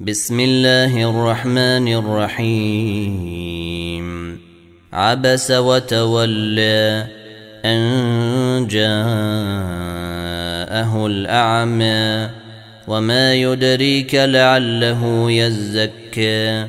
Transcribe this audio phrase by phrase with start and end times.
[0.00, 3.26] بسم الله الرحمن الرحيم.
[4.92, 7.06] عبس وتولى
[7.64, 8.96] أن جاءه
[11.06, 12.30] الأعمى
[12.88, 16.66] وما يدريك لعله يزكى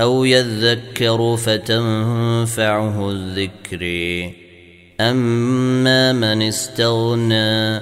[0.00, 3.82] أو يذكر فتنفعه الذكر.
[5.00, 7.80] أما من استغنى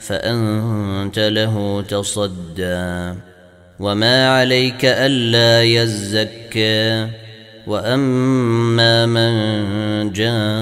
[0.00, 3.14] فأنت له تصدى.
[3.80, 7.08] وما عليك الا يزكى
[7.66, 10.58] واما من جاءك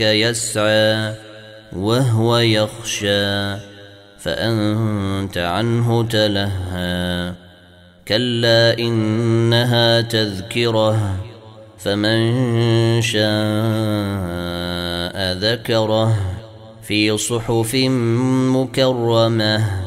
[0.00, 1.14] يسعى
[1.72, 3.56] وهو يخشى
[4.18, 7.32] فانت عنه تلهى
[8.08, 11.16] كلا انها تذكره
[11.78, 13.26] فمن شاء
[15.32, 16.16] ذكره
[16.82, 17.74] في صحف
[18.54, 19.86] مكرمه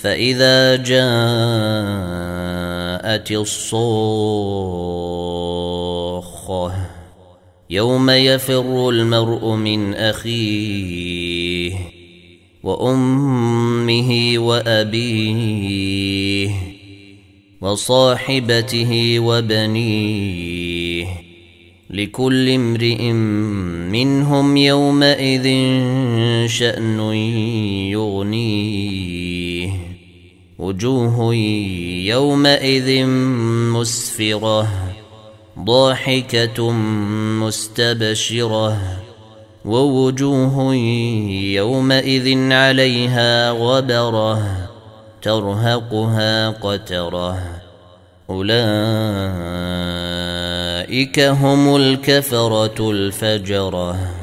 [0.00, 1.00] فإذا جاءت
[3.32, 4.40] الصاخة
[7.70, 11.74] يوم يفر المرء من أخيه
[12.62, 15.90] وأمه وأبيه
[17.60, 21.06] وصاحبته وبنيه
[21.90, 23.12] لكل امرئ
[23.92, 25.44] منهم يومئذ
[26.46, 27.00] شأن
[27.90, 29.29] يغنيه.
[30.60, 31.34] وجوه
[32.04, 33.06] يومئذ
[33.76, 34.68] مسفرة
[35.58, 36.70] ضاحكة
[37.40, 38.76] مستبشرة
[39.64, 40.74] ووجوه
[41.54, 44.68] يومئذ عليها غبرة
[45.22, 47.38] ترهقها قترة.
[48.30, 48.80] أولئك
[51.20, 54.19] هم الكفرة الفجرة.